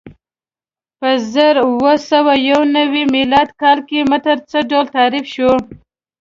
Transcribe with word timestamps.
په 0.99 1.09
زر 1.31 1.55
اووه 1.65 1.93
سوه 2.09 2.33
یو 2.49 2.61
نوې 2.77 3.03
میلادي 3.13 3.53
کال 3.61 3.79
کې 3.87 4.07
متر 4.11 4.37
څه 4.49 4.57
ډول 4.69 4.85
تعریف 4.97 5.25
شو؟ 5.33 5.51